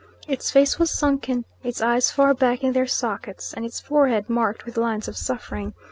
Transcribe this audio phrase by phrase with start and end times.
[0.27, 4.65] Its face was sunken, its eyes far back in their sockets, and its forehead marked
[4.65, 5.75] with lines of suffering.